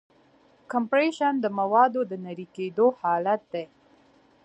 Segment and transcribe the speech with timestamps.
[0.71, 3.65] کمپریشن د موادو د نری کېدو حالت دی.